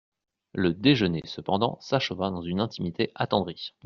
[0.53, 3.75] Le déjeuner, cependant, s'acheva dans une intimité attendrie.